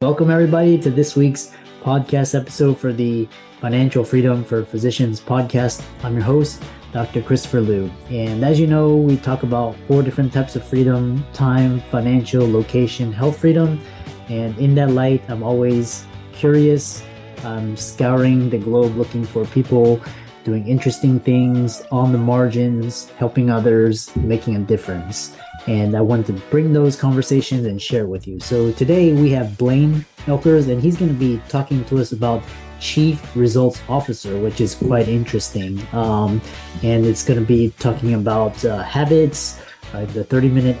[0.00, 1.50] Welcome, everybody, to this week's
[1.82, 3.28] podcast episode for the
[3.60, 5.84] Financial Freedom for Physicians podcast.
[6.04, 7.20] I'm your host, Dr.
[7.20, 7.90] Christopher Liu.
[8.08, 13.12] And as you know, we talk about four different types of freedom time, financial, location,
[13.12, 13.80] health freedom.
[14.28, 17.02] And in that light, I'm always curious.
[17.42, 20.00] I'm scouring the globe looking for people
[20.44, 25.36] doing interesting things on the margins, helping others, making a difference
[25.68, 28.40] and I wanted to bring those conversations and share with you.
[28.40, 32.42] So today we have Blaine Oelkers, and he's going to be talking to us about
[32.80, 35.78] Chief Results Officer, which is quite interesting.
[35.92, 36.40] Um,
[36.82, 39.60] and it's going to be talking about uh, habits,
[39.92, 40.78] uh, the 30 minute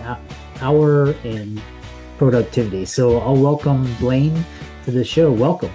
[0.62, 1.60] hour, and
[2.16, 2.86] productivity.
[2.86, 4.42] So I'll welcome Blaine
[4.86, 5.30] to the show.
[5.30, 5.72] Welcome.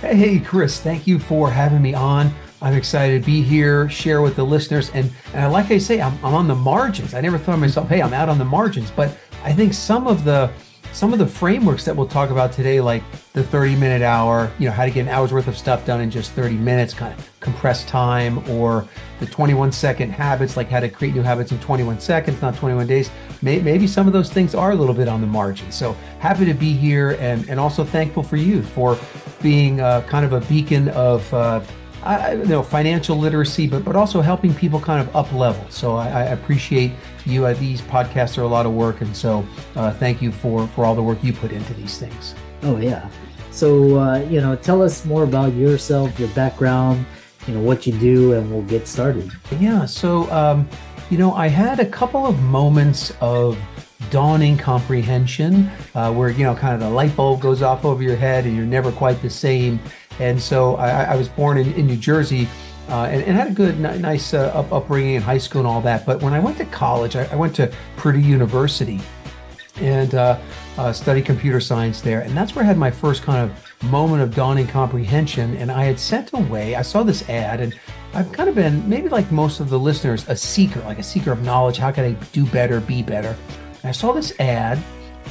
[0.00, 2.34] Hey, Chris, thank you for having me on.
[2.62, 4.90] I'm excited to be here, share with the listeners.
[4.94, 7.12] And, and like I say, I'm, I'm on the margins.
[7.12, 8.90] I never thought of myself, hey, I'm out on the margins.
[8.92, 10.50] But I think some of the
[10.92, 14.66] some of the frameworks that we'll talk about today, like the 30 minute hour, you
[14.66, 17.18] know, how to get an hour's worth of stuff done in just 30 minutes, kind
[17.18, 18.86] of compressed time, or
[19.18, 22.86] the 21 second habits, like how to create new habits in 21 seconds, not 21
[22.86, 23.10] days.
[23.40, 25.72] Maybe some of those things are a little bit on the margin.
[25.72, 28.98] So happy to be here and, and also thankful for you for
[29.40, 31.62] being uh, kind of a beacon of uh,
[32.02, 35.64] I, you know, financial literacy, but but also helping people kind of up level.
[35.70, 36.92] So I, I appreciate
[37.24, 37.46] you.
[37.46, 40.84] Uh, these podcasts are a lot of work, and so uh, thank you for for
[40.84, 42.34] all the work you put into these things.
[42.62, 43.08] Oh yeah.
[43.50, 47.04] So uh, you know, tell us more about yourself, your background,
[47.46, 49.30] you know, what you do, and we'll get started.
[49.60, 49.84] Yeah.
[49.84, 50.68] So um,
[51.10, 53.58] you know, I had a couple of moments of
[54.10, 58.16] dawning comprehension uh, where you know kind of the light bulb goes off over your
[58.16, 59.80] head and you're never quite the same
[60.22, 62.48] and so I, I was born in, in New Jersey
[62.88, 65.80] uh, and, and, had a good, nice uh, up, upbringing in high school and all
[65.80, 66.06] that.
[66.06, 69.00] But when I went to college, I, I went to Purdue University
[69.76, 70.38] and uh,
[70.78, 72.20] uh, studied computer science there.
[72.20, 75.56] And that's where I had my first kind of moment of dawning comprehension.
[75.56, 77.78] And I had sent away, I saw this ad, and
[78.14, 81.32] I've kind of been, maybe like most of the listeners, a seeker, like a seeker
[81.32, 81.78] of knowledge.
[81.78, 83.36] How can I do better, be better?
[83.82, 84.78] And I saw this ad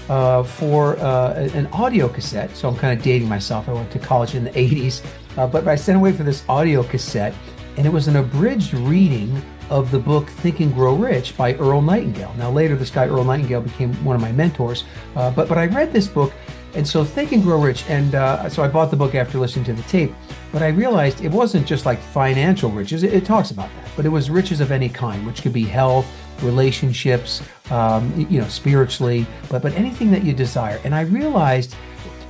[0.09, 2.56] uh, for uh, an audio cassette.
[2.56, 3.69] So I'm kind of dating myself.
[3.69, 5.06] I went to college in the 80s,
[5.38, 7.34] uh, but I sent away for this audio cassette,
[7.78, 11.81] and it was an abridged reading of the book Think and Grow Rich by Earl
[11.81, 12.35] Nightingale.
[12.38, 14.84] Now, later, this guy, Earl Nightingale, became one of my mentors,
[15.16, 16.34] uh, but, but I read this book.
[16.73, 19.66] And so, Think and Grow Rich, and uh, so I bought the book after listening
[19.66, 20.13] to the tape.
[20.52, 24.06] But I realized it wasn't just like financial riches, it, it talks about that, but
[24.06, 26.06] it was riches of any kind, which could be health,
[26.42, 30.80] relationships, um, you know, spiritually, but but anything that you desire.
[30.84, 31.75] And I realized,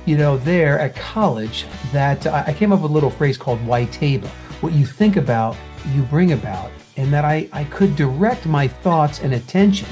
[0.04, 4.28] you know, there at college that I came up with a little phrase called Waiteba.
[4.60, 5.56] What you think about,
[5.94, 9.88] you bring about, and that I I could direct my thoughts and attention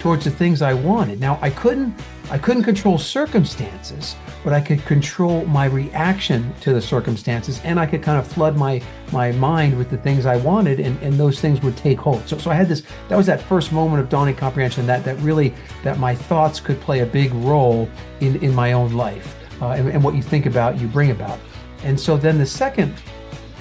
[0.00, 1.20] towards the things I wanted.
[1.20, 1.94] Now I couldn't
[2.30, 7.86] I couldn't control circumstances, but I could control my reaction to the circumstances and I
[7.86, 11.40] could kind of flood my my mind with the things I wanted and, and those
[11.40, 12.26] things would take hold.
[12.26, 15.18] So so I had this that was that first moment of dawning comprehension that that
[15.20, 17.88] really that my thoughts could play a big role
[18.20, 19.36] in, in my own life.
[19.60, 21.38] Uh, and, and what you think about, you bring about.
[21.84, 22.94] And so then the second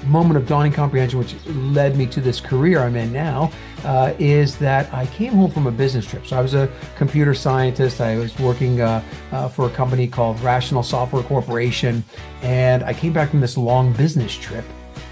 [0.07, 3.51] moment of dawning comprehension, which led me to this career I'm in now,
[3.83, 6.25] uh, is that I came home from a business trip.
[6.25, 8.01] So I was a computer scientist.
[8.01, 12.03] I was working uh, uh, for a company called Rational Software Corporation,
[12.41, 14.65] and I came back from this long business trip.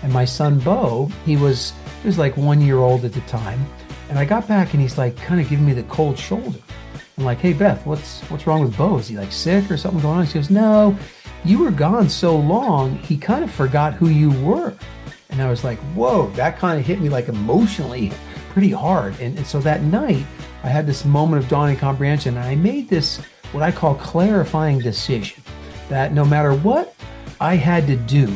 [0.04, 3.66] And my son Bo, he was he was like one year old at the time,
[4.10, 6.60] and I got back and he's like kind of giving me the cold shoulder.
[7.18, 8.98] I'm like, hey Beth, what's what's wrong with Bo?
[8.98, 10.26] Is he like sick or something going on?
[10.26, 10.98] She goes, no
[11.44, 14.76] you were gone so long, he kind of forgot who you were.
[15.30, 18.12] And I was like, whoa, that kind of hit me like emotionally
[18.52, 19.20] pretty hard.
[19.20, 20.26] And, and so that night,
[20.64, 23.18] I had this moment of dawning comprehension, and I made this
[23.52, 25.44] what I call clarifying decision
[25.90, 26.96] that no matter what
[27.42, 28.34] I had to do,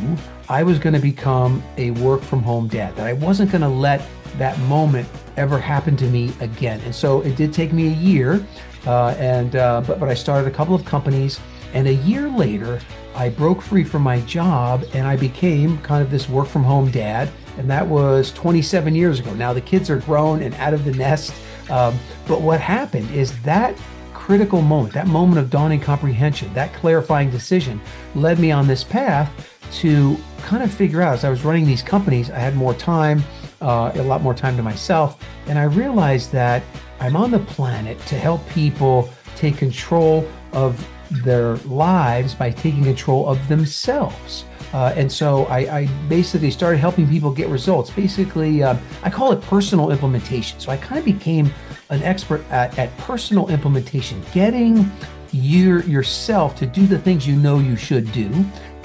[0.49, 3.69] I was going to become a work from home dad, that I wasn't going to
[3.69, 4.01] let
[4.37, 6.81] that moment ever happen to me again.
[6.81, 8.45] And so it did take me a year,
[8.85, 11.39] uh, and uh, but but I started a couple of companies
[11.75, 12.79] and a year later,
[13.15, 16.89] I broke free from my job and I became kind of this work from home
[16.89, 17.29] dad.
[17.57, 19.33] And that was 27 years ago.
[19.33, 21.33] Now the kids are grown and out of the nest.
[21.69, 21.97] Um,
[22.27, 23.77] but what happened is that
[24.13, 27.79] critical moment, that moment of dawning comprehension, that clarifying decision
[28.15, 29.31] led me on this path
[29.71, 33.23] to kind of figure out as I was running these companies, I had more time,
[33.61, 35.23] uh, a lot more time to myself.
[35.47, 36.63] And I realized that
[36.99, 40.87] I'm on the planet to help people take control of
[41.23, 44.45] their lives by taking control of themselves.
[44.75, 47.89] Uh, and so I, I, basically started helping people get results.
[47.89, 50.59] Basically, uh, I call it personal implementation.
[50.59, 51.49] So I kind of became
[51.89, 54.91] an expert at, at personal implementation, getting
[55.31, 58.29] your yourself to do the things you know you should do.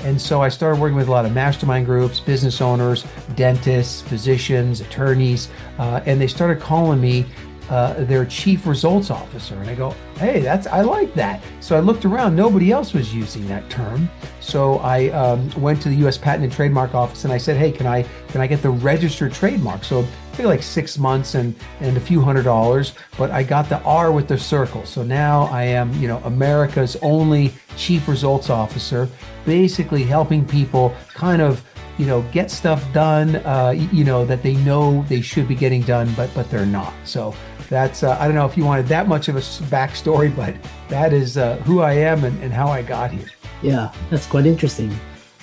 [0.04, 3.04] And so I started working with a lot of mastermind groups, business owners,
[3.34, 5.48] dentists, physicians, attorneys,
[5.80, 7.26] uh, and they started calling me
[7.70, 9.54] uh, their chief results officer.
[9.54, 11.42] And I go, hey, that's I like that.
[11.60, 14.10] So I looked around; nobody else was using that term.
[14.40, 16.18] So I um, went to the U.S.
[16.18, 19.32] Patent and Trademark Office and I said, hey, can I can I get the registered
[19.32, 19.84] trademark?
[19.84, 23.80] So took like six months and and a few hundred dollars, but I got the
[23.82, 24.84] R with the circle.
[24.84, 29.08] So now I am, you know, America's only chief results officer,
[29.44, 31.64] basically helping people kind of
[31.98, 35.82] you know get stuff done uh, you know that they know they should be getting
[35.82, 37.34] done but but they're not so
[37.70, 40.54] that's uh, I don't know if you wanted that much of a backstory, but
[40.88, 43.28] that is uh, who I am and, and, how I got here.
[43.62, 44.94] Yeah, that's quite interesting.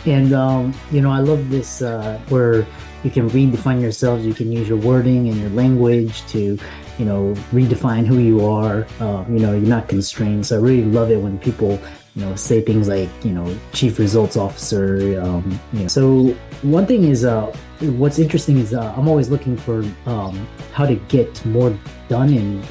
[0.05, 2.67] And um, you know, I love this uh, where
[3.03, 4.25] you can redefine yourselves.
[4.25, 6.59] You can use your wording and your language to,
[6.97, 8.85] you know, redefine who you are.
[8.99, 10.45] Uh, you know, you're not constrained.
[10.45, 11.79] So I really love it when people
[12.15, 15.87] you know say things like you know chief results officer um, you know.
[15.87, 20.85] so one thing is uh what's interesting is uh, i'm always looking for um, how
[20.85, 21.77] to get more
[22.07, 22.63] done in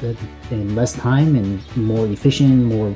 [0.51, 2.93] in less time and more efficient more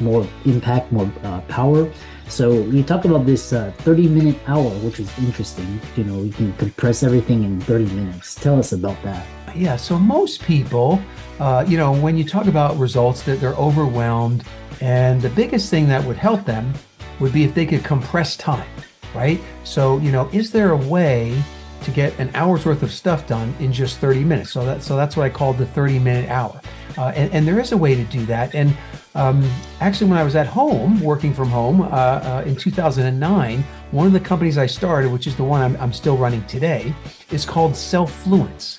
[0.00, 1.90] more impact more uh, power.
[2.28, 5.80] So you talk about this uh, 30 minute hour which is interesting.
[5.96, 8.34] You know you can compress everything in 30 minutes.
[8.34, 9.26] Tell us about that.
[9.54, 11.00] Yeah so most people
[11.38, 14.44] uh, you know when you talk about results that they're overwhelmed
[14.80, 16.72] and the biggest thing that would help them
[17.20, 18.68] would be if they could compress time,
[19.16, 19.40] right?
[19.64, 21.42] So, you know, is there a way
[21.82, 24.50] to get an hour's worth of stuff done in just 30 minutes?
[24.50, 26.60] So that so that's what I call the 30 minute hour.
[26.98, 28.54] Uh, and, and, there is a way to do that.
[28.54, 28.74] And
[29.14, 34.06] um, actually, when I was at home, working from home uh, uh, in 2009, one
[34.06, 36.94] of the companies I started, which is the one I'm, I'm still running today,
[37.30, 38.78] is called Selfluence.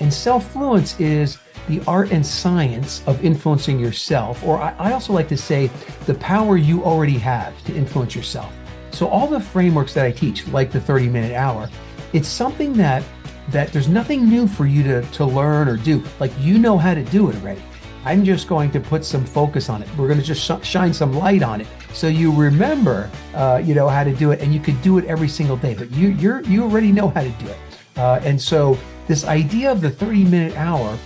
[0.00, 1.38] And Selfluence is
[1.68, 5.70] the art and science of influencing yourself, or I, I also like to say
[6.06, 8.52] the power you already have to influence yourself.
[8.94, 11.68] So all the frameworks that I teach, like the 30 minute hour,
[12.12, 13.02] it's something that
[13.50, 16.02] that there's nothing new for you to, to learn or do.
[16.20, 17.62] Like you know how to do it already.
[18.04, 19.88] I'm just going to put some focus on it.
[19.96, 23.74] We're going to just sh- shine some light on it, so you remember, uh, you
[23.74, 25.74] know, how to do it, and you could do it every single day.
[25.74, 27.58] But you you're you already know how to do it,
[27.96, 30.96] uh, and so this idea of the 30 minute hour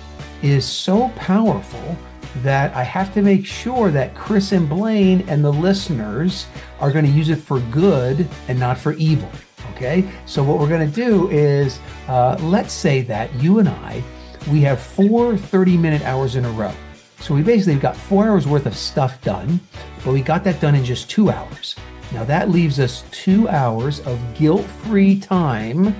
[0.42, 1.96] is so powerful
[2.36, 6.46] that I have to make sure that Chris and Blaine and the listeners
[6.80, 9.30] are going to use it for good and not for evil.
[9.72, 11.78] Okay, so what we're going to do is
[12.08, 14.02] uh, let's say that you and I,
[14.50, 16.72] we have four 30 minute hours in a row.
[17.20, 19.60] So we basically got four hours worth of stuff done,
[20.04, 21.76] but we got that done in just two hours.
[22.12, 25.94] Now that leaves us two hours of guilt free time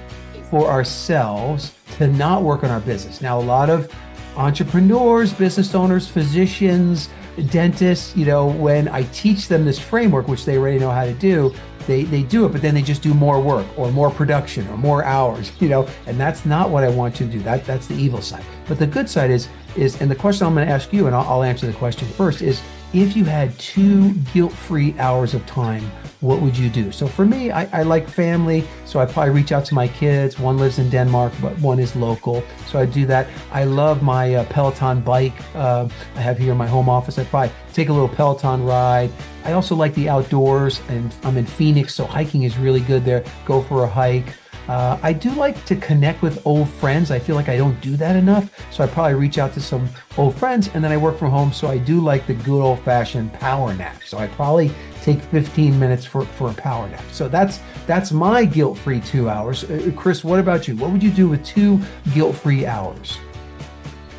[0.50, 3.20] for ourselves to not work on our business.
[3.20, 3.92] Now, a lot of
[4.38, 7.10] entrepreneurs, business owners, physicians,
[7.50, 11.12] dentists, you know, when I teach them this framework, which they already know how to
[11.12, 11.52] do,
[11.86, 14.76] they, they do it, but then they just do more work or more production or
[14.76, 17.40] more hours, you know, and that's not what I want you to do.
[17.40, 18.44] That that's the evil side.
[18.66, 21.14] But the good side is is, and the question I'm going to ask you, and
[21.14, 22.62] I'll, I'll answer the question first, is
[22.92, 25.90] if you had two guilt-free hours of time
[26.20, 26.90] what would you do?
[26.90, 30.38] So for me, I, I, like family, so I probably reach out to my kids.
[30.38, 33.28] One lives in Denmark, but one is local, so I do that.
[33.52, 35.34] I love my uh, Peloton bike.
[35.54, 37.18] Uh, I have here in my home office.
[37.18, 39.12] I probably take a little Peloton ride.
[39.44, 43.24] I also like the outdoors, and I'm in Phoenix, so hiking is really good there.
[43.44, 44.34] Go for a hike.
[44.68, 47.10] Uh, I do like to connect with old friends.
[47.10, 48.50] I feel like I don't do that enough.
[48.70, 51.52] So I probably reach out to some old friends and then I work from home.
[51.52, 54.02] So I do like the good old fashioned power nap.
[54.04, 54.70] So I probably
[55.02, 57.04] take 15 minutes for, for a power nap.
[57.12, 59.64] So that's that's my guilt-free two hours.
[59.64, 60.76] Uh, Chris, what about you?
[60.76, 61.80] What would you do with two
[62.12, 63.16] guilt-free hours?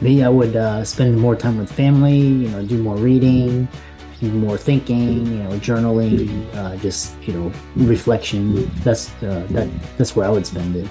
[0.02, 2.18] Me, I would uh, spend more time with family.
[2.18, 3.68] You know, do more reading,
[4.22, 5.26] more thinking.
[5.26, 8.70] You know, journaling, uh, just you know, reflection.
[8.84, 9.70] That's uh, that.
[9.98, 10.88] That's where I would spend it.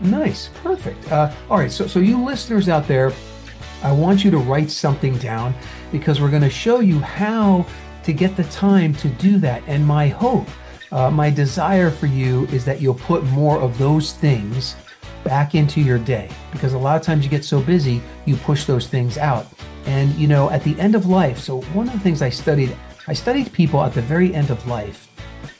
[0.00, 1.10] Nice, perfect.
[1.12, 3.12] Uh, all right, so so you listeners out there,
[3.82, 5.54] I want you to write something down
[5.92, 7.66] because we're going to show you how
[8.02, 9.62] to get the time to do that.
[9.66, 10.48] And my hope,
[10.90, 14.74] uh, my desire for you is that you'll put more of those things
[15.24, 18.64] back into your day because a lot of times you get so busy, you push
[18.64, 19.46] those things out.
[19.86, 22.76] And, you know, at the end of life, so one of the things I studied,
[23.08, 25.08] I studied people at the very end of life,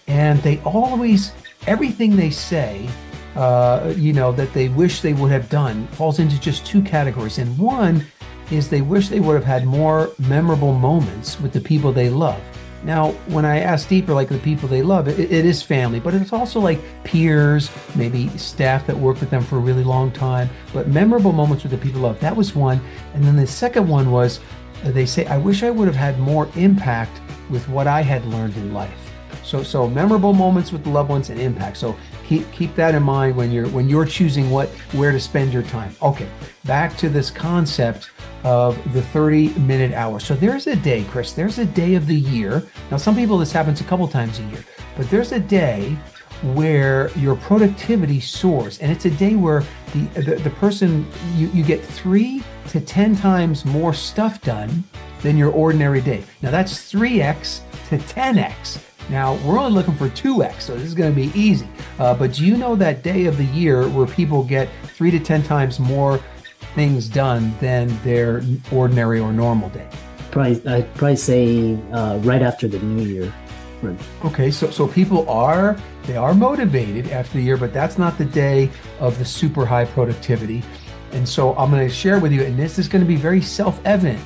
[0.06, 1.32] and they always,
[1.66, 2.88] everything they say,
[3.34, 7.38] uh, you know, that they wish they would have done falls into just two categories.
[7.38, 8.04] And one
[8.50, 12.42] is they wish they would have had more memorable moments with the people they love.
[12.84, 16.14] Now, when I ask deeper, like the people they love, it, it is family, but
[16.14, 20.50] it's also like peers, maybe staff that worked with them for a really long time.
[20.72, 22.80] But memorable moments with the people love, that was one.
[23.14, 24.40] And then the second one was
[24.84, 27.20] uh, they say, I wish I would have had more impact
[27.50, 29.12] with what I had learned in life.
[29.44, 31.76] So, so memorable moments with loved ones and impact.
[31.76, 31.96] So
[32.32, 35.62] keep keep that in mind when you're when you're choosing what where to spend your
[35.64, 35.94] time.
[36.00, 36.28] Okay,
[36.64, 38.10] back to this concept
[38.44, 40.18] of the 30 minute hour.
[40.18, 41.32] So there's a day, Chris.
[41.32, 42.62] There's a day of the year.
[42.90, 44.64] Now, some people this happens a couple times a year,
[44.96, 45.96] but there's a day
[46.54, 49.62] where your productivity soars, and it's a day where
[49.92, 54.84] the the, the person you, you get three to ten times more stuff done
[55.20, 56.24] than your ordinary day.
[56.40, 58.91] Now that's 3x to 10x.
[59.08, 61.68] Now we're only looking for 2x, so this is going to be easy.
[61.98, 65.18] Uh, but do you know that day of the year where people get three to
[65.18, 66.20] 10 times more
[66.74, 69.88] things done than their ordinary or normal day?
[70.30, 73.32] Probably, I'd probably say uh, right after the new year.
[73.82, 73.98] Right.
[74.24, 78.24] Okay, so so people are they are motivated after the year, but that's not the
[78.24, 80.62] day of the super high productivity.
[81.10, 83.42] And so I'm going to share with you, and this is going to be very
[83.42, 84.20] self-evident,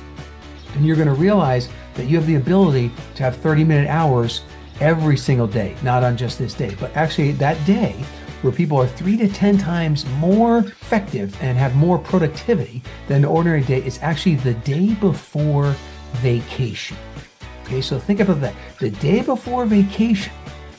[0.75, 4.43] and you're going to realize that you have the ability to have 30 minute hours
[4.79, 7.95] every single day, not on just this day, but actually that day
[8.41, 13.25] where people are three to 10 times more effective and have more productivity than an
[13.25, 15.75] ordinary day is actually the day before
[16.17, 16.97] vacation.
[17.63, 18.53] Okay, so think about that.
[18.79, 20.33] The day before vacation,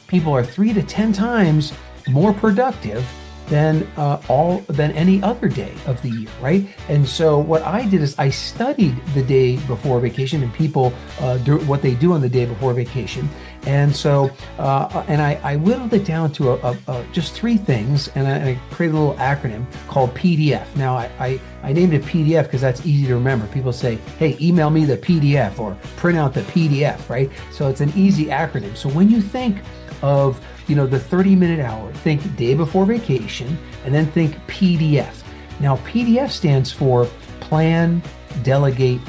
[0.07, 1.73] people are three to 10 times
[2.09, 3.05] more productive
[3.49, 6.67] than uh, all than any other day of the year, right?
[6.89, 11.39] And so what I did is I studied the day before vacation and people uh,
[11.39, 13.29] do what they do on the day before vacation,
[13.67, 17.57] and so uh, and I, I, whittled it down to a, a, a just three
[17.57, 20.75] things, and I, I, created a little acronym called PDF.
[20.77, 23.47] Now I, I named it PDF because that's easy to remember.
[23.49, 27.31] People say, "Hey, email me the PDF" or "Print out the PDF," right?
[27.53, 28.77] So it's an easy acronym.
[28.77, 29.59] So when you think
[30.03, 35.23] of you know the 30 minute hour think day before vacation and then think pdf
[35.61, 37.09] now pdf stands for
[37.41, 38.03] plan
[38.43, 39.01] delegate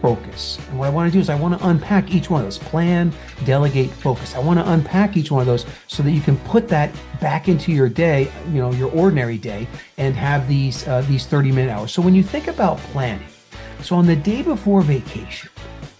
[0.00, 2.46] focus and what i want to do is i want to unpack each one of
[2.46, 3.12] those plan
[3.44, 6.68] delegate focus i want to unpack each one of those so that you can put
[6.68, 11.26] that back into your day you know your ordinary day and have these uh, these
[11.26, 13.26] 30 minute hours so when you think about planning
[13.82, 15.50] so on the day before vacation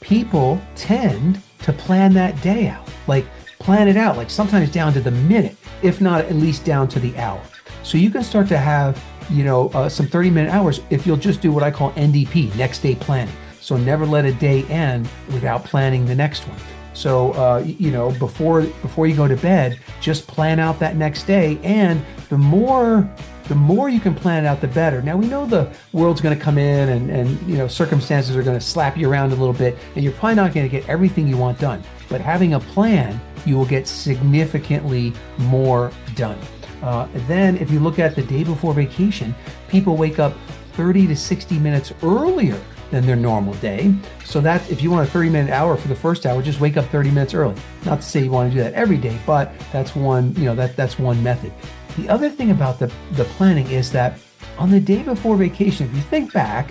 [0.01, 3.25] people tend to plan that day out like
[3.59, 7.01] plan it out, like sometimes down to the minute, if not at least down to
[7.01, 7.43] the hour.
[7.83, 11.17] So you can start to have, you know, uh, some 30 minute hours if you'll
[11.17, 13.35] just do what I call NDP, next day planning.
[13.69, 16.59] So never let a day end without planning the next one.
[16.95, 21.25] So uh, you know, before before you go to bed, just plan out that next
[21.25, 21.59] day.
[21.63, 23.07] And the more
[23.45, 25.03] the more you can plan it out, the better.
[25.03, 28.43] Now we know the world's going to come in, and and you know circumstances are
[28.43, 30.89] going to slap you around a little bit, and you're probably not going to get
[30.89, 31.85] everything you want done.
[32.09, 36.39] But having a plan you will get significantly more done.
[36.83, 39.35] Uh, then, if you look at the day before vacation,
[39.69, 40.33] people wake up
[40.73, 42.59] 30 to 60 minutes earlier
[42.91, 43.95] than their normal day.
[44.25, 46.77] So that if you want a 30 minute hour for the first hour, just wake
[46.77, 47.55] up 30 minutes early.
[47.85, 50.55] Not to say you want to do that every day, but that's one, you know,
[50.55, 51.53] that that's one method.
[51.97, 54.19] The other thing about the, the planning is that
[54.59, 56.71] on the day before vacation, if you think back,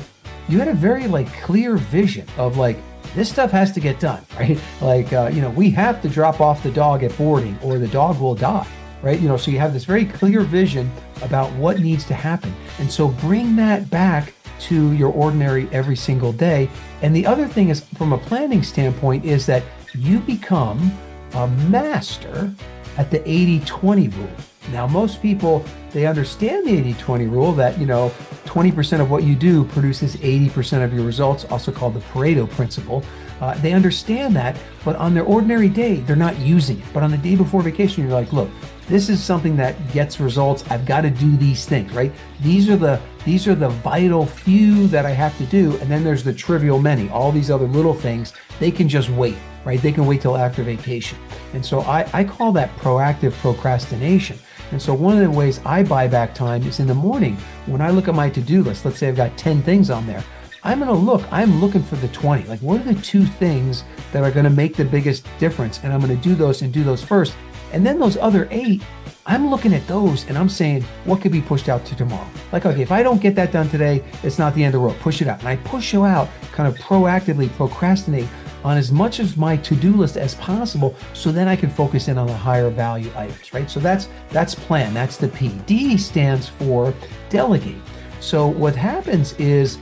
[0.49, 2.77] you had a very like clear vision of like
[3.15, 4.59] this stuff has to get done, right?
[4.81, 7.87] Like, uh, you know, we have to drop off the dog at boarding or the
[7.87, 8.67] dog will die,
[9.01, 9.19] right?
[9.19, 12.53] You know, so you have this very clear vision about what needs to happen.
[12.79, 16.69] And so bring that back to your ordinary every single day.
[17.01, 19.63] And the other thing is, from a planning standpoint, is that
[19.95, 20.91] you become
[21.33, 22.53] a master
[22.97, 24.29] at the 80 20 rule.
[24.71, 28.11] Now, most people, they understand the 80 20 rule that, you know,
[28.45, 33.03] 20% of what you do produces 80% of your results, also called the Pareto principle.
[33.39, 36.85] Uh, they understand that, but on their ordinary day, they're not using it.
[36.93, 38.49] But on the day before vacation, you're like, look,
[38.87, 40.63] this is something that gets results.
[40.69, 42.11] I've got to do these things, right?
[42.41, 46.01] These are the these are the vital few that I have to do, and then
[46.01, 47.09] there's the trivial many.
[47.09, 49.81] All these other little things, they can just wait, right?
[49.81, 51.19] They can wait till after vacation.
[51.53, 54.39] And so I, I call that proactive procrastination.
[54.71, 57.81] And so one of the ways I buy back time is in the morning when
[57.81, 58.85] I look at my to-do list.
[58.85, 60.23] Let's say I've got 10 things on there.
[60.63, 62.43] I'm going to look, I'm looking for the 20.
[62.43, 65.81] Like what are the two things that are going to make the biggest difference?
[65.83, 67.35] And I'm going to do those and do those first.
[67.73, 68.81] And then those other 8,
[69.29, 72.29] I'm looking at those and I'm saying, what could be pushed out to tomorrow?
[72.53, 74.85] Like, okay, if I don't get that done today, it's not the end of the
[74.87, 74.97] world.
[74.99, 75.39] Push it out.
[75.39, 78.29] And I push you out, kind of proactively procrastinate
[78.63, 82.17] on as much of my to-do list as possible so then I can focus in
[82.17, 83.69] on the higher value items, right?
[83.69, 85.49] So that's that's plan, that's the P.
[85.65, 86.93] D stands for
[87.29, 87.81] delegate.
[88.21, 89.77] So what happens is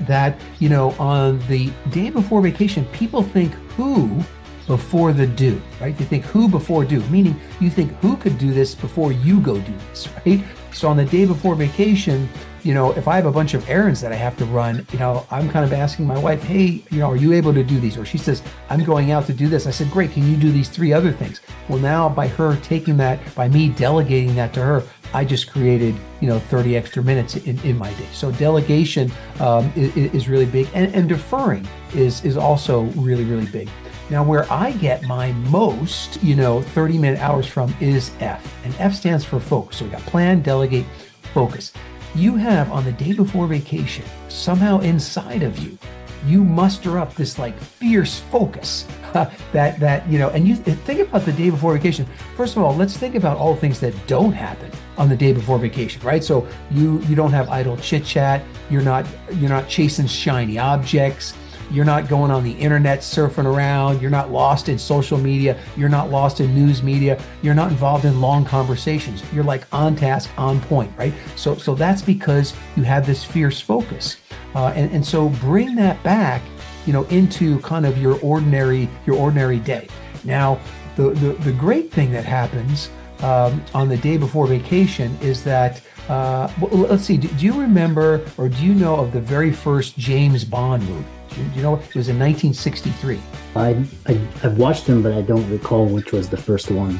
[0.00, 4.20] that, you know, on the day before vacation, people think who
[4.66, 5.98] before the do, right?
[5.98, 9.58] You think who before do, meaning you think who could do this before you go
[9.58, 10.42] do this, right?
[10.72, 12.28] So on the day before vacation,
[12.64, 14.98] you know, if I have a bunch of errands that I have to run, you
[14.98, 17.78] know, I'm kind of asking my wife, hey, you know, are you able to do
[17.78, 17.96] these?
[17.98, 19.66] Or she says, I'm going out to do this.
[19.66, 21.42] I said, great, can you do these three other things?
[21.68, 25.94] Well, now by her taking that, by me delegating that to her, I just created,
[26.20, 28.08] you know, 30 extra minutes in, in my day.
[28.12, 33.46] So delegation um, is, is, really big, and, and deferring is is also really really
[33.46, 33.68] big.
[34.14, 38.72] Now, where I get my most, you know, 30 minute hours from is F, and
[38.78, 39.78] F stands for focus.
[39.78, 40.86] So we got plan, delegate,
[41.32, 41.72] focus.
[42.14, 45.76] You have on the day before vacation, somehow inside of you,
[46.24, 48.86] you muster up this like fierce focus
[49.52, 52.74] that that you know and you think about the day before vacation first of all
[52.74, 56.24] let's think about all the things that don't happen on the day before vacation right
[56.24, 59.04] so you you don't have idle chit chat you're not
[59.34, 61.34] you're not chasing shiny objects
[61.70, 65.88] you're not going on the internet surfing around you're not lost in social media you're
[65.88, 70.30] not lost in news media you're not involved in long conversations you're like on task
[70.36, 74.18] on point right so so that's because you have this fierce focus
[74.54, 76.42] uh, and, and so bring that back,
[76.86, 79.88] you know, into kind of your ordinary your ordinary day.
[80.22, 80.60] Now,
[80.96, 82.90] the the, the great thing that happens
[83.20, 87.16] um, on the day before vacation is that uh, let's see.
[87.16, 91.04] Do, do, you remember or do you know of the very first James Bond movie?
[91.36, 93.20] You, know it was in 1963?
[93.56, 96.98] I, I I've watched them, but I don't recall which was the first one.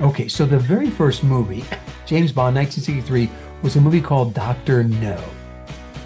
[0.00, 1.64] Okay, so the very first movie,
[2.06, 3.30] James Bond, 1963,
[3.62, 5.22] was a movie called Doctor No.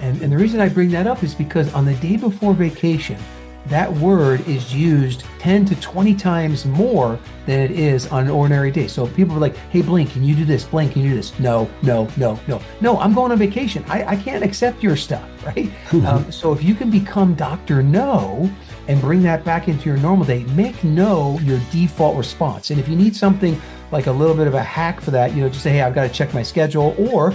[0.00, 3.18] And, and the reason I bring that up is because on the day before vacation,
[3.68, 8.70] that word is used 10 to 20 times more than it is on an ordinary
[8.70, 8.86] day.
[8.86, 10.64] So people are like, hey, Blink, can you do this?
[10.64, 11.38] Blink, can you do this?
[11.38, 12.60] No, no, no, no.
[12.80, 13.84] No, I'm going on vacation.
[13.88, 15.70] I, I can't accept your stuff, right?
[16.06, 17.82] um, so if you can become Dr.
[17.82, 18.50] No
[18.88, 22.70] and bring that back into your normal day, make no your default response.
[22.70, 25.42] And if you need something like a little bit of a hack for that, you
[25.42, 27.32] know, just say, hey, I've got to check my schedule, or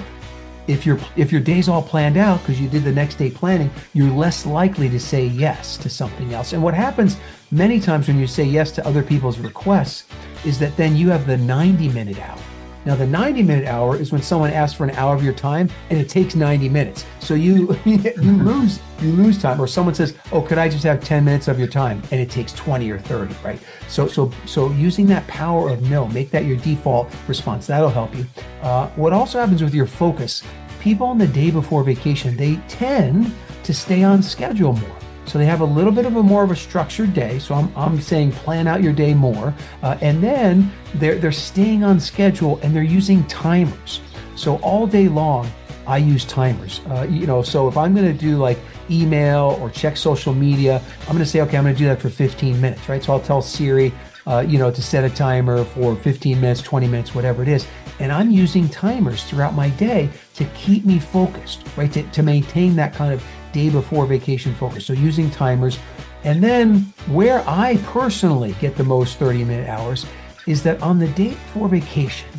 [0.68, 3.70] if your if your day's all planned out because you did the next day planning,
[3.94, 6.54] you're less likely to say yes to something else.
[6.54, 7.18] And what happens
[7.52, 10.06] many times when you say yes to other people's requests
[10.46, 12.40] is that then you have the 90 minute hour.
[12.86, 15.70] Now the 90 minute hour is when someone asks for an hour of your time
[15.90, 17.06] and it takes 90 minutes.
[17.20, 21.04] So you you lose you lose time or someone says, "Oh, could I just have
[21.04, 23.60] 10 minutes of your time?" and it takes 20 or 30, right?
[23.88, 27.68] So so so using that power of no, make that your default response.
[27.68, 28.26] That'll help you.
[28.62, 30.44] Uh, what also happens with your focus,
[30.80, 33.32] people on the day before vacation, they tend
[33.64, 35.01] to stay on schedule more.
[35.32, 37.40] So they have a little bit of a more of a structured day.
[37.40, 39.54] So I'm, I'm saying plan out your day more.
[39.82, 44.02] Uh, and then they're, they're staying on schedule and they're using timers.
[44.36, 45.50] So all day long,
[45.88, 46.82] I use timers.
[46.90, 50.82] Uh, you know, so if I'm going to do like email or check social media,
[51.04, 53.02] I'm going to say, okay, I'm going to do that for 15 minutes, right?
[53.02, 53.94] So I'll tell Siri,
[54.28, 57.66] uh, you know, to set a timer for 15 minutes, 20 minutes, whatever it is.
[58.00, 61.94] And I'm using timers throughout my day to keep me focused, right?
[61.94, 64.86] To, to maintain that kind of day before vacation focus.
[64.86, 65.78] So using timers.
[66.24, 70.06] And then where I personally get the most 30 minute hours
[70.48, 72.30] is that on the day before vacation,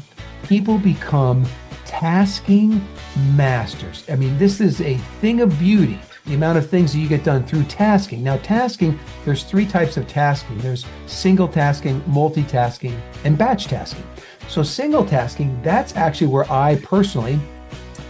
[0.45, 1.45] people become
[1.85, 2.87] tasking
[3.35, 4.05] masters.
[4.09, 7.25] I mean, this is a thing of beauty the amount of things that you get
[7.25, 8.23] done through tasking.
[8.23, 14.05] Now, tasking, there's three types of tasking there's single tasking, multitasking, and batch tasking.
[14.49, 17.41] So, single tasking, that's actually where I personally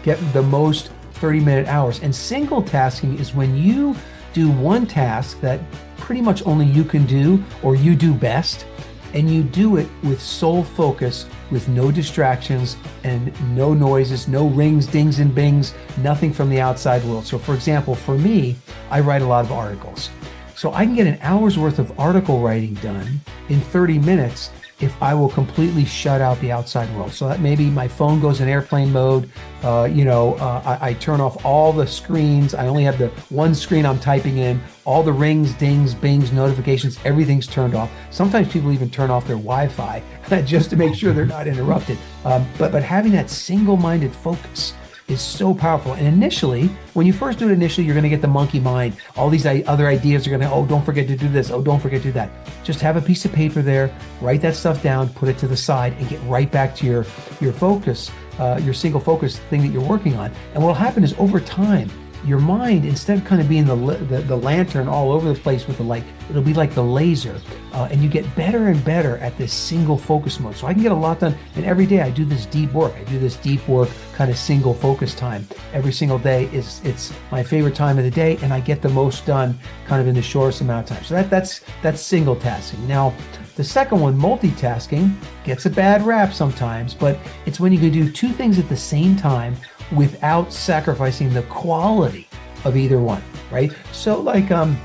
[0.02, 0.90] get the most
[1.22, 2.00] 30 minute hours.
[2.00, 3.94] And single tasking is when you
[4.32, 5.60] do one task that
[5.96, 8.66] pretty much only you can do or you do best,
[9.14, 14.84] and you do it with sole focus, with no distractions and no noises, no rings,
[14.88, 17.24] dings, and bings, nothing from the outside world.
[17.24, 18.56] So, for example, for me,
[18.90, 20.10] I write a lot of articles.
[20.56, 24.50] So I can get an hour's worth of article writing done in 30 minutes
[24.82, 27.12] if I will completely shut out the outside world.
[27.12, 29.30] So that maybe my phone goes in airplane mode.
[29.62, 32.52] Uh, you know, uh, I, I, turn off all the screens.
[32.52, 34.60] I only have the one screen I'm typing in.
[34.84, 37.88] All the rings, dings, bings, notifications, everything's turned off.
[38.10, 40.02] Sometimes people even turn off their Wi-Fi
[40.44, 41.96] just to make sure they're not interrupted.
[42.24, 44.74] Um, but but having that single-minded focus
[45.12, 45.92] is so powerful.
[45.92, 48.96] And initially, when you first do it initially, you're going to get the monkey mind.
[49.16, 51.50] All these other ideas are going to, oh, don't forget to do this.
[51.50, 52.30] Oh, don't forget to do that.
[52.64, 55.56] Just have a piece of paper there, write that stuff down, put it to the
[55.56, 57.04] side, and get right back to your,
[57.40, 60.32] your focus, uh, your single focus thing that you're working on.
[60.54, 61.90] And what will happen is over time,
[62.24, 65.66] your mind, instead of kind of being the, the, the lantern all over the place
[65.66, 67.40] with the light, it'll be like the laser.
[67.72, 70.54] Uh, and you get better and better at this single focus mode.
[70.56, 71.36] So I can get a lot done.
[71.56, 72.94] And every day I do this deep work.
[72.94, 75.46] I do this deep work kind of single focus time.
[75.72, 78.88] Every single day is it's my favorite time of the day, and I get the
[78.88, 81.04] most done kind of in the shortest amount of time.
[81.04, 82.86] So that that's that's single tasking.
[82.86, 83.14] Now
[83.62, 88.10] the second one, multitasking, gets a bad rap sometimes, but it's when you can do
[88.10, 89.54] two things at the same time
[89.92, 92.28] without sacrificing the quality
[92.64, 93.22] of either one,
[93.52, 93.72] right?
[93.92, 94.76] So like um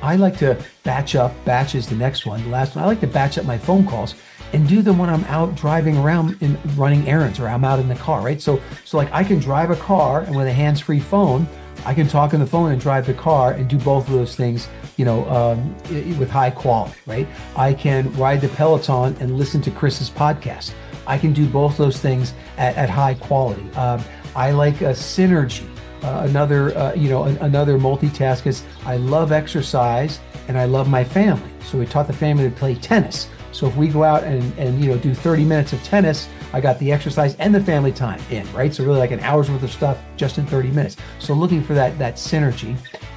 [0.00, 2.84] I like to batch up, batch is the next one, the last one.
[2.84, 4.14] I like to batch up my phone calls
[4.54, 7.88] and do them when I'm out driving around and running errands or I'm out in
[7.88, 8.40] the car, right?
[8.40, 11.46] So so like I can drive a car and with a hands-free phone,
[11.88, 14.36] I can talk on the phone and drive the car and do both of those
[14.36, 15.74] things, you know, um,
[16.18, 17.26] with high quality, right?
[17.56, 20.74] I can ride the Peloton and listen to Chris's podcast.
[21.06, 23.62] I can do both those things at, at high quality.
[23.72, 24.04] Um,
[24.36, 25.66] I like a synergy.
[26.02, 30.90] Uh, another, uh, you know, an, another multitask is I love exercise and I love
[30.90, 31.50] my family.
[31.64, 33.30] So we taught the family to play tennis.
[33.52, 36.60] So if we go out and, and you know do 30 minutes of tennis, I
[36.60, 38.72] got the exercise and the family time in, right?
[38.74, 40.96] So really like an hour's worth of stuff just in 30 minutes.
[41.18, 42.76] So looking for that that synergy.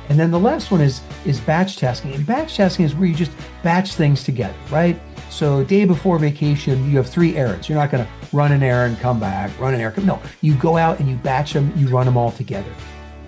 [0.09, 2.13] And then the last one is is batch tasking.
[2.13, 3.31] And batch tasking is where you just
[3.63, 4.99] batch things together, right?
[5.29, 7.69] So day before vacation, you have three errands.
[7.69, 9.95] You're not going to run an errand, come back, run an errand.
[9.95, 10.05] Come.
[10.05, 12.69] No, you go out and you batch them, you run them all together.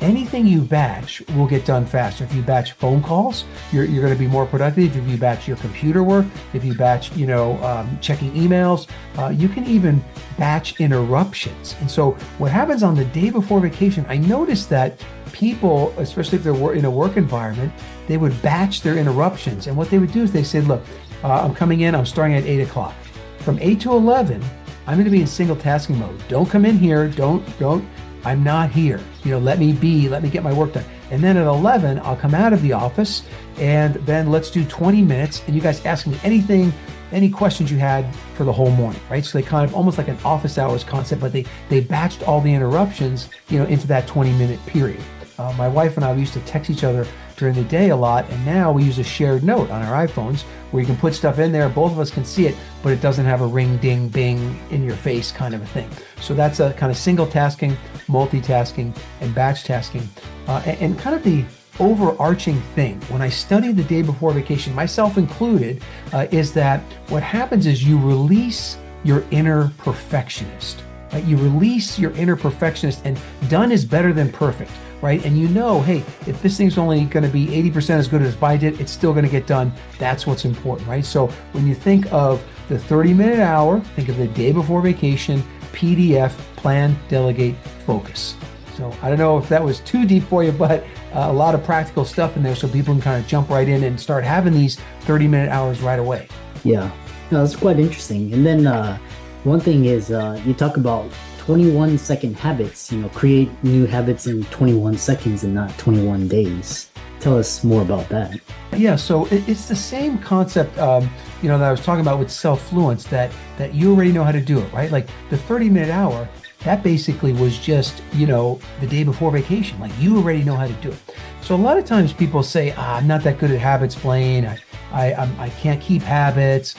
[0.03, 2.25] Anything you batch will get done faster.
[2.25, 4.97] If you batch phone calls, you're, you're going to be more productive.
[4.97, 9.29] If you batch your computer work, if you batch, you know, um, checking emails, uh,
[9.29, 10.03] you can even
[10.37, 11.77] batch interruptions.
[11.79, 16.43] And so what happens on the day before vacation, I noticed that people, especially if
[16.43, 17.71] they're in a work environment,
[18.09, 19.67] they would batch their interruptions.
[19.67, 20.83] And what they would do is they said, look,
[21.23, 22.93] uh, I'm coming in, I'm starting at 8 o'clock.
[23.39, 24.43] From 8 to 11,
[24.85, 26.21] I'm going to be in single tasking mode.
[26.27, 27.07] Don't come in here.
[27.07, 27.87] Don't, don't,
[28.25, 28.99] I'm not here.
[29.23, 30.85] You know, let me be, let me get my work done.
[31.11, 33.23] And then at 11, I'll come out of the office
[33.57, 35.43] and then let's do 20 minutes.
[35.45, 36.73] And you guys ask me anything,
[37.11, 39.23] any questions you had for the whole morning, right?
[39.23, 42.41] So they kind of almost like an office hours concept, but they, they batched all
[42.41, 45.01] the interruptions, you know, into that 20 minute period.
[45.37, 47.07] Uh, my wife and I we used to text each other
[47.43, 50.43] during the day a lot, and now we use a shared note on our iPhones
[50.71, 53.01] where you can put stuff in there, both of us can see it, but it
[53.01, 55.89] doesn't have a ring, ding, bing in your face kind of a thing.
[56.21, 57.75] So that's a kind of single tasking,
[58.07, 60.07] multitasking, and batch tasking,
[60.47, 61.43] uh, and, and kind of the
[61.81, 66.79] overarching thing when I study the day before vacation, myself included, uh, is that
[67.09, 70.81] what happens is you release your inner perfectionist.
[71.11, 71.25] Right?
[71.25, 74.71] You release your inner perfectionist, and done is better than perfect
[75.03, 75.23] right?
[75.25, 78.41] And you know, hey, if this thing's only going to be 80% as good as
[78.41, 79.73] I did, it's still going to get done.
[79.99, 81.03] That's what's important, right?
[81.03, 85.43] So when you think of the 30 minute hour, think of the day before vacation,
[85.73, 88.35] PDF, plan, delegate, focus.
[88.77, 91.53] So I don't know if that was too deep for you, but uh, a lot
[91.53, 94.23] of practical stuff in there so people can kind of jump right in and start
[94.23, 96.29] having these 30 minute hours right away.
[96.63, 96.89] Yeah,
[97.29, 98.33] no, that's quite interesting.
[98.33, 98.97] And then uh,
[99.43, 101.11] one thing is uh, you talk about
[101.45, 106.89] 21 second habits, you know, create new habits in 21 seconds and not 21 days.
[107.19, 108.39] Tell us more about that.
[108.77, 111.09] Yeah, so it's the same concept, um,
[111.41, 114.31] you know, that I was talking about with Selfluence that that you already know how
[114.31, 114.89] to do it, right?
[114.89, 116.29] Like the 30 minute hour,
[116.59, 119.77] that basically was just, you know, the day before vacation.
[119.81, 121.15] Like you already know how to do it.
[121.41, 124.45] So a lot of times people say, ah, I'm not that good at habits, Blaine.
[124.45, 124.57] I,
[124.93, 126.75] I, I can't keep habits.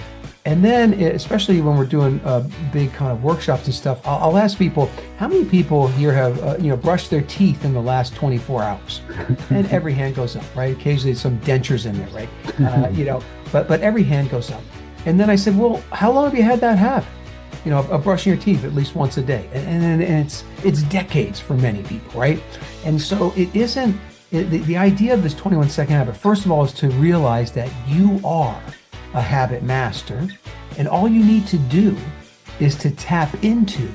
[0.47, 4.37] And then, especially when we're doing uh, big kind of workshops and stuff, I'll, I'll
[4.37, 7.81] ask people, how many people here have, uh, you know, brushed their teeth in the
[7.81, 9.01] last 24 hours?
[9.51, 10.77] and every hand goes up, right?
[10.77, 12.29] Occasionally some dentures in there, right?
[12.61, 14.61] Uh, you know, but, but every hand goes up.
[15.07, 17.09] And then I said, well, how long have you had that habit?
[17.65, 19.49] You know, of brushing your teeth at least once a day.
[19.55, 22.43] And, and, and it's, it's decades for many people, right?
[22.85, 23.99] And so it isn't,
[24.31, 27.51] it, the, the idea of this 21 second habit, first of all, is to realize
[27.53, 28.61] that you are
[29.15, 30.29] a habit master.
[30.77, 31.97] And all you need to do
[32.61, 33.89] is to tap into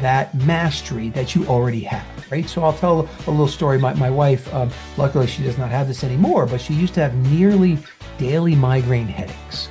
[0.00, 2.48] that mastery that you already have, right?
[2.48, 3.78] So I'll tell a little story.
[3.78, 7.00] My, my wife, um, luckily, she does not have this anymore, but she used to
[7.00, 7.78] have nearly
[8.18, 9.68] daily migraine headaches.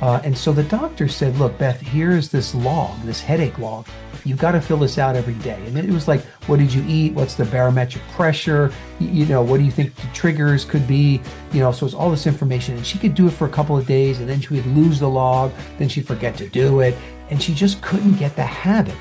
[0.00, 3.86] Uh, and so the doctor said, Look, Beth, here's this log, this headache log.
[4.24, 5.62] You've got to fill this out every day.
[5.66, 7.14] And it was like, what did you eat?
[7.14, 8.72] What's the barometric pressure?
[8.98, 11.20] You know, what do you think the triggers could be?
[11.52, 12.76] You know, so it's all this information.
[12.76, 15.00] And she could do it for a couple of days and then she would lose
[15.00, 15.52] the log.
[15.78, 16.96] Then she'd forget to do it.
[17.30, 18.96] And she just couldn't get the habit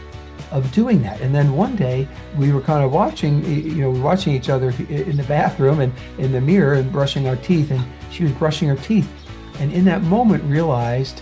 [0.52, 1.22] of doing that.
[1.22, 2.08] And then one day
[2.38, 6.32] we were kind of watching, you know, watching each other in the bathroom and in
[6.32, 7.72] the mirror and brushing our teeth.
[7.72, 9.10] And she was brushing her teeth.
[9.60, 11.22] And in that moment realized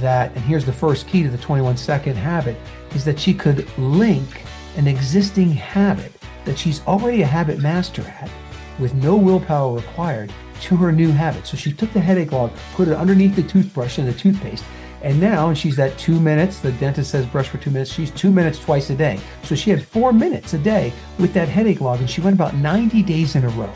[0.00, 2.56] that, and here's the first key to the 21 second habit,
[2.94, 4.44] is that she could link
[4.76, 6.12] an existing habit
[6.44, 8.30] that she's already a habit master at
[8.78, 11.46] with no willpower required to her new habit.
[11.46, 14.64] So she took the headache log, put it underneath the toothbrush and the toothpaste,
[15.02, 16.60] and now she's at two minutes.
[16.60, 17.92] The dentist says brush for two minutes.
[17.92, 19.20] She's two minutes twice a day.
[19.44, 22.54] So she had four minutes a day with that headache log, and she went about
[22.54, 23.72] 90 days in a row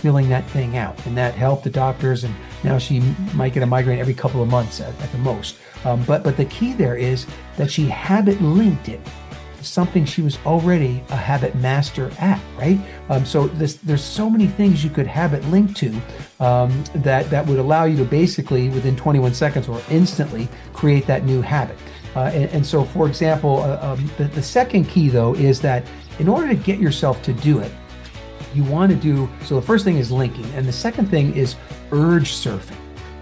[0.00, 1.04] filling that thing out.
[1.06, 2.24] And that helped the doctors.
[2.24, 2.34] And
[2.64, 3.00] now she
[3.34, 5.56] might get a migraine every couple of months at, at the most.
[5.84, 9.00] Um, but, but the key there is that she habit linked it
[9.58, 12.78] to something she was already a habit master at, right?
[13.08, 15.94] Um, so this, there's so many things you could habit link to
[16.40, 21.24] um, that that would allow you to basically within 21 seconds or instantly create that
[21.24, 21.76] new habit.
[22.16, 25.86] Uh, and, and, so, for example, uh, um, the, the second key though is that
[26.18, 27.70] in order to get yourself to do it,
[28.54, 29.56] you want to do so.
[29.56, 31.56] The first thing is linking, and the second thing is
[31.92, 32.76] urge surfing.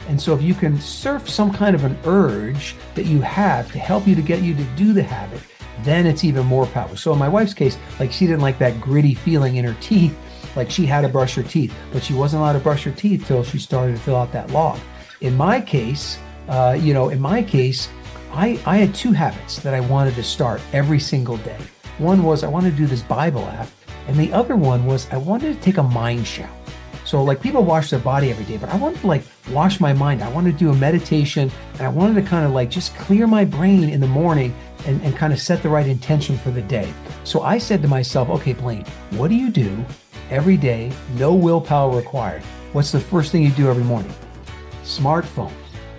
[0.08, 3.78] And so, if you can surf some kind of an urge that you have to
[3.78, 5.40] help you to get you to do the habit,
[5.82, 6.96] then it's even more powerful.
[6.96, 10.16] So in my wife's case, like she didn't like that gritty feeling in her teeth,
[10.56, 13.26] like she had to brush her teeth, but she wasn't allowed to brush her teeth
[13.26, 14.78] till she started to fill out that log.
[15.20, 17.88] In my case, uh, you know, in my case,
[18.32, 21.58] I, I had two habits that I wanted to start every single day.
[21.98, 23.68] One was I wanted to do this Bible app,
[24.08, 26.50] and the other one was I wanted to take a mind shower.
[27.04, 29.92] So like people wash their body every day, but I wanted to like wash my
[29.92, 30.22] mind.
[30.22, 33.26] I wanted to do a meditation and I wanted to kind of like just clear
[33.26, 34.54] my brain in the morning
[34.86, 36.92] and, and kind of set the right intention for the day.
[37.24, 39.84] So I said to myself, okay, Blaine, what do you do
[40.30, 40.92] every day?
[41.16, 42.42] No willpower required.
[42.72, 44.12] What's the first thing you do every morning?
[44.84, 45.52] Smartphone.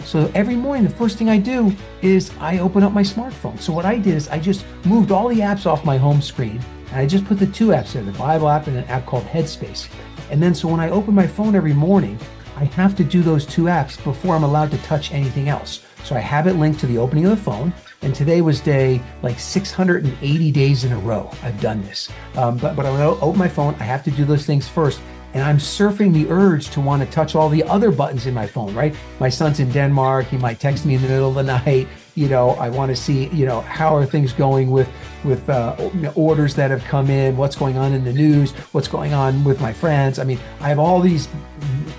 [0.06, 3.60] So every morning, the first thing I do is I open up my smartphone.
[3.60, 6.60] So what I did is I just moved all the apps off my home screen
[6.91, 9.25] and I just put the two apps there, the Bible app and an app called
[9.25, 9.89] Headspace.
[10.32, 12.19] And then so when I open my phone every morning,
[12.56, 15.86] I have to do those two apps before I'm allowed to touch anything else.
[16.04, 17.73] So I have it linked to the opening of the phone.
[18.02, 21.30] And today was day like 680 days in a row.
[21.43, 22.10] I've done this.
[22.36, 23.75] Um, but but I open my phone.
[23.75, 25.02] I have to do those things first
[25.34, 28.47] and I'm surfing the urge to want to touch all the other buttons in my
[28.47, 28.95] phone, right?
[29.19, 30.28] My son's in Denmark.
[30.28, 31.88] He might text me in the middle of the night.
[32.15, 34.89] You know, I want to see, you know, how are things going with
[35.24, 35.76] with uh,
[36.15, 39.60] orders that have come in, what's going on in the news, what's going on with
[39.60, 40.17] my friends.
[40.17, 41.28] I mean, I have all these,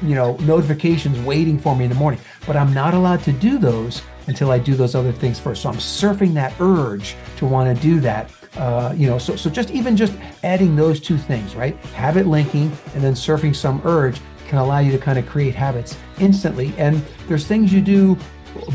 [0.02, 3.58] you know, notifications waiting for me in the morning, but I'm not allowed to do
[3.58, 5.62] those until I do those other things first.
[5.62, 9.48] So I'm surfing that urge to want to do that uh, you know, so, so
[9.48, 11.76] just even just adding those two things, right?
[11.94, 15.96] Habit linking and then surfing some urge can allow you to kind of create habits
[16.18, 16.74] instantly.
[16.76, 18.18] And there's things you do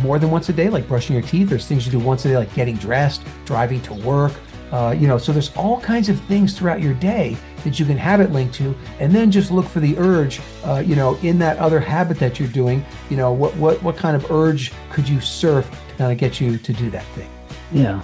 [0.02, 1.50] more than once a day, like brushing your teeth.
[1.50, 4.34] There's things you do once a day, like getting dressed, driving to work.
[4.72, 7.98] Uh, you know, so there's all kinds of things throughout your day that you can
[7.98, 10.42] habit link to, and then just look for the urge.
[10.64, 13.96] Uh, you know, in that other habit that you're doing, you know, what what what
[13.96, 17.30] kind of urge could you surf to kind of get you to do that thing?
[17.72, 18.02] Yeah,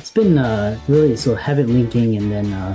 [0.00, 2.74] it's been uh, really so habit linking and then uh,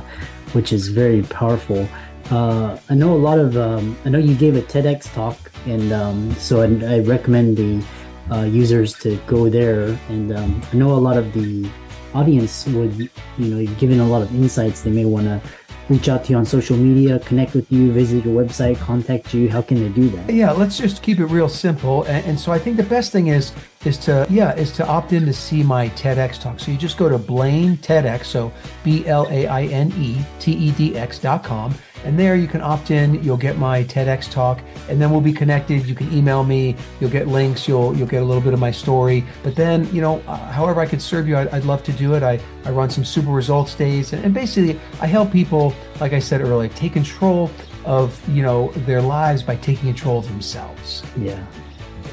[0.54, 1.88] which is very powerful
[2.30, 5.92] uh, i know a lot of um, i know you gave a tedx talk and
[5.92, 7.84] um, so I, I, recommend the
[8.32, 11.70] uh, users to go there and um, i know a lot of the
[12.14, 12.98] audience would
[13.38, 15.42] you know given a lot of insights they may want to
[15.90, 19.50] reach out to you on social media, connect with you, visit your website, contact you?
[19.50, 20.34] How can they do that?
[20.34, 22.04] Yeah, let's just keep it real simple.
[22.04, 23.54] And, and, so I think the best thing is
[23.86, 26.60] is to yeah is to opt in to see my TEDx talk.
[26.60, 28.52] So you just go to Blaine TEDx, so
[28.84, 31.74] B L A I N E T E D X dot com
[32.06, 33.22] and there you can opt in.
[33.24, 35.86] You'll get my TEDx talk, and then we'll be connected.
[35.86, 36.76] You can email me.
[37.00, 37.68] You'll get links.
[37.68, 39.26] You'll you'll get a little bit of my story.
[39.44, 42.14] But then, you know, uh, however I could serve you, I'd, I'd, love to do
[42.14, 42.22] it.
[42.22, 46.20] I, I run some super results days, and, and basically I help people, like I
[46.20, 47.50] said earlier, take control
[47.86, 51.04] of you know their lives by taking control of themselves.
[51.18, 51.44] Yeah,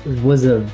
[0.07, 0.67] it was a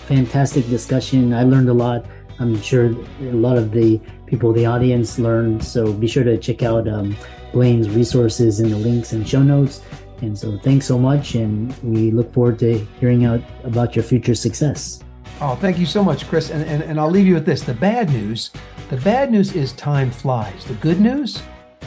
[0.00, 1.34] fantastic discussion.
[1.34, 2.06] I learned a lot.
[2.40, 2.86] I'm sure
[3.20, 5.62] a lot of the people, the audience, learned.
[5.62, 6.88] So be sure to check out.
[6.88, 7.14] Um,
[7.52, 9.82] Blaine's resources in the links and show notes.
[10.20, 11.34] And so thanks so much.
[11.34, 15.02] And we look forward to hearing out about your future success.
[15.40, 16.50] Oh, thank you so much, Chris.
[16.50, 17.62] And, and, and I'll leave you with this.
[17.62, 18.50] The bad news,
[18.90, 20.64] the bad news is time flies.
[20.64, 21.40] The good news,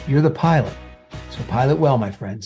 [0.08, 0.72] you're the pilot.
[1.30, 2.40] So pilot well, my friends.